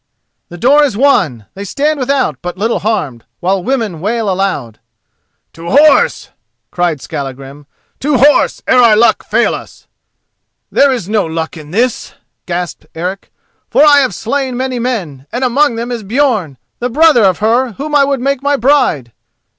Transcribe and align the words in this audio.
The 0.49 0.57
door 0.57 0.83
is 0.83 0.97
won. 0.97 1.45
They 1.53 1.63
stand 1.63 1.99
without 1.99 2.41
but 2.41 2.57
little 2.57 2.79
harmed, 2.79 3.23
while 3.39 3.63
women 3.63 4.01
wail 4.01 4.31
aloud. 4.31 4.79
"To 5.53 5.69
horse!" 5.69 6.29
cried 6.71 6.99
Skallagrim; 6.99 7.67
"to 7.99 8.17
horse, 8.17 8.63
ere 8.65 8.79
our 8.79 8.95
luck 8.95 9.23
fail 9.23 9.53
us!" 9.53 9.85
"There 10.71 10.91
is 10.91 11.07
no 11.07 11.27
luck 11.27 11.55
in 11.55 11.69
this," 11.69 12.15
gasped 12.47 12.87
Eric; 12.95 13.31
"for 13.69 13.85
I 13.85 13.99
have 13.99 14.15
slain 14.15 14.57
many 14.57 14.79
men, 14.79 15.27
and 15.31 15.43
among 15.43 15.75
them 15.75 15.91
is 15.91 16.03
Björn, 16.03 16.57
the 16.79 16.89
brother 16.89 17.23
of 17.23 17.37
her 17.37 17.73
whom 17.73 17.93
I 17.93 18.03
would 18.03 18.21
make 18.21 18.41
my 18.41 18.57
bride." 18.57 19.11